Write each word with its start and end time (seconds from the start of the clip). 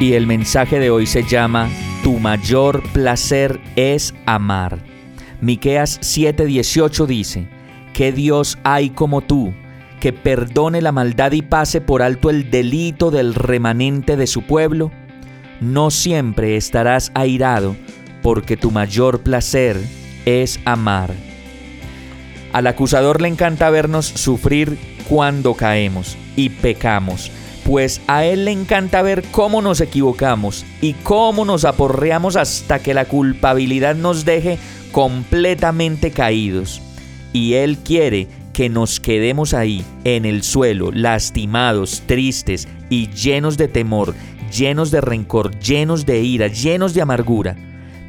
Y 0.00 0.14
el 0.14 0.26
mensaje 0.26 0.78
de 0.78 0.88
hoy 0.88 1.04
se 1.04 1.24
llama 1.24 1.68
Tu 2.02 2.18
mayor 2.18 2.82
placer 2.94 3.60
es 3.76 4.14
amar. 4.24 4.78
Miqueas 5.42 6.00
7:18 6.00 7.06
dice: 7.06 7.48
¿Qué 7.92 8.10
Dios 8.10 8.56
hay 8.64 8.88
como 8.88 9.20
tú, 9.20 9.52
que 10.00 10.14
perdone 10.14 10.80
la 10.80 10.90
maldad 10.90 11.32
y 11.32 11.42
pase 11.42 11.82
por 11.82 12.00
alto 12.00 12.30
el 12.30 12.50
delito 12.50 13.10
del 13.10 13.34
remanente 13.34 14.16
de 14.16 14.26
su 14.26 14.40
pueblo? 14.40 14.90
No 15.60 15.90
siempre 15.90 16.56
estarás 16.56 17.12
airado, 17.14 17.76
porque 18.22 18.56
tu 18.56 18.70
mayor 18.70 19.20
placer 19.20 19.76
es 20.24 20.60
amar. 20.64 21.12
Al 22.54 22.66
acusador 22.66 23.20
le 23.20 23.28
encanta 23.28 23.68
vernos 23.68 24.06
sufrir 24.06 24.78
cuando 25.10 25.52
caemos 25.52 26.16
y 26.36 26.48
pecamos, 26.48 27.30
pues 27.70 28.00
a 28.08 28.24
él 28.24 28.46
le 28.46 28.50
encanta 28.50 29.00
ver 29.00 29.22
cómo 29.30 29.62
nos 29.62 29.80
equivocamos 29.80 30.66
y 30.80 30.94
cómo 31.04 31.44
nos 31.44 31.64
aporreamos 31.64 32.34
hasta 32.34 32.80
que 32.80 32.94
la 32.94 33.04
culpabilidad 33.04 33.94
nos 33.94 34.24
deje 34.24 34.58
completamente 34.90 36.10
caídos 36.10 36.82
y 37.32 37.54
Él 37.54 37.78
quiere 37.78 38.26
que 38.52 38.68
nos 38.68 38.98
quedemos 38.98 39.54
ahí, 39.54 39.84
en 40.02 40.24
el 40.24 40.42
suelo, 40.42 40.90
lastimados, 40.90 42.02
tristes 42.06 42.66
y 42.88 43.08
llenos 43.10 43.56
de 43.56 43.68
temor, 43.68 44.16
llenos 44.52 44.90
de 44.90 45.00
rencor, 45.00 45.56
llenos 45.60 46.04
de 46.04 46.22
ira, 46.22 46.48
llenos 46.48 46.92
de 46.92 47.02
amargura. 47.02 47.54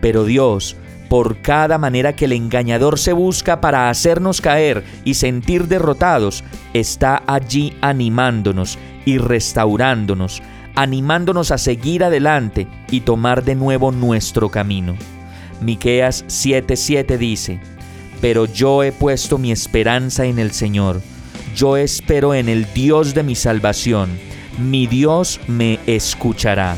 Pero 0.00 0.24
Dios, 0.24 0.76
por 1.08 1.38
cada 1.42 1.78
manera 1.78 2.14
que 2.14 2.26
el 2.26 2.32
engañador 2.32 2.96
se 2.96 3.12
busca 3.12 3.60
para 3.60 3.90
hacernos 3.90 4.40
caer 4.40 4.84
y 5.04 5.14
sentir 5.14 5.66
derrotados, 5.66 6.44
está 6.74 7.24
allí 7.26 7.72
animándonos 7.80 8.78
y 9.08 9.16
restaurándonos, 9.16 10.42
animándonos 10.74 11.50
a 11.50 11.56
seguir 11.56 12.04
adelante 12.04 12.66
y 12.90 13.00
tomar 13.00 13.42
de 13.42 13.54
nuevo 13.54 13.90
nuestro 13.90 14.50
camino. 14.50 14.96
Miqueas 15.62 16.26
7:7 16.26 17.16
dice: 17.16 17.58
pero 18.20 18.44
yo 18.44 18.82
he 18.82 18.92
puesto 18.92 19.38
mi 19.38 19.50
esperanza 19.50 20.26
en 20.26 20.38
el 20.38 20.52
Señor. 20.52 21.00
Yo 21.56 21.78
espero 21.78 22.34
en 22.34 22.50
el 22.50 22.66
Dios 22.74 23.14
de 23.14 23.22
mi 23.22 23.34
salvación. 23.34 24.10
Mi 24.58 24.86
Dios 24.86 25.40
me 25.46 25.78
escuchará. 25.86 26.76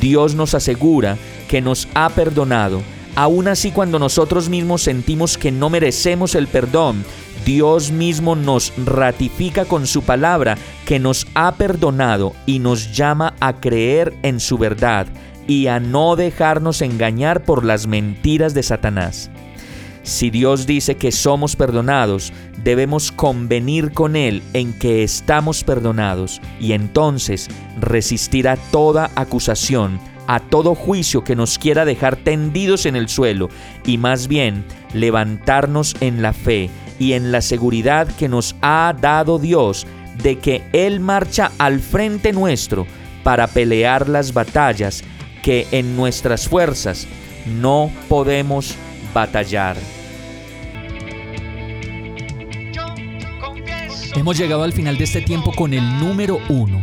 Dios 0.00 0.34
nos 0.34 0.54
asegura 0.54 1.18
que 1.48 1.60
nos 1.60 1.86
ha 1.92 2.08
perdonado. 2.08 2.80
Aún 3.14 3.46
así 3.46 3.72
cuando 3.72 3.98
nosotros 3.98 4.48
mismos 4.48 4.80
sentimos 4.80 5.36
que 5.36 5.52
no 5.52 5.68
merecemos 5.68 6.34
el 6.34 6.46
perdón, 6.46 7.04
Dios 7.46 7.92
mismo 7.92 8.34
nos 8.34 8.72
ratifica 8.76 9.66
con 9.66 9.86
su 9.86 10.02
palabra 10.02 10.58
que 10.84 10.98
nos 10.98 11.28
ha 11.36 11.54
perdonado 11.54 12.32
y 12.44 12.58
nos 12.58 12.92
llama 12.92 13.34
a 13.38 13.60
creer 13.60 14.14
en 14.24 14.40
su 14.40 14.58
verdad 14.58 15.06
y 15.46 15.68
a 15.68 15.78
no 15.78 16.16
dejarnos 16.16 16.82
engañar 16.82 17.44
por 17.44 17.64
las 17.64 17.86
mentiras 17.86 18.52
de 18.52 18.64
Satanás. 18.64 19.30
Si 20.02 20.30
Dios 20.30 20.66
dice 20.66 20.96
que 20.96 21.12
somos 21.12 21.54
perdonados, 21.54 22.32
debemos 22.64 23.12
convenir 23.12 23.92
con 23.92 24.16
Él 24.16 24.42
en 24.52 24.76
que 24.76 25.04
estamos 25.04 25.62
perdonados 25.62 26.40
y 26.58 26.72
entonces 26.72 27.46
resistir 27.80 28.48
a 28.48 28.56
toda 28.56 29.12
acusación, 29.14 30.00
a 30.26 30.40
todo 30.40 30.74
juicio 30.74 31.22
que 31.22 31.36
nos 31.36 31.60
quiera 31.60 31.84
dejar 31.84 32.16
tendidos 32.16 32.86
en 32.86 32.96
el 32.96 33.08
suelo 33.08 33.50
y 33.84 33.98
más 33.98 34.26
bien 34.26 34.64
levantarnos 34.92 35.94
en 36.00 36.22
la 36.22 36.32
fe 36.32 36.70
y 36.98 37.12
en 37.12 37.32
la 37.32 37.40
seguridad 37.40 38.08
que 38.16 38.28
nos 38.28 38.56
ha 38.62 38.94
dado 39.00 39.38
Dios 39.38 39.86
de 40.22 40.38
que 40.38 40.62
Él 40.72 41.00
marcha 41.00 41.52
al 41.58 41.80
frente 41.80 42.32
nuestro 42.32 42.86
para 43.22 43.46
pelear 43.46 44.08
las 44.08 44.32
batallas 44.32 45.02
que 45.42 45.66
en 45.70 45.96
nuestras 45.96 46.48
fuerzas 46.48 47.06
no 47.60 47.90
podemos 48.08 48.74
batallar. 49.12 49.76
Hemos 54.14 54.38
llegado 54.38 54.62
al 54.62 54.72
final 54.72 54.96
de 54.96 55.04
este 55.04 55.20
tiempo 55.20 55.52
con 55.52 55.74
el 55.74 55.98
número 55.98 56.40
uno. 56.48 56.82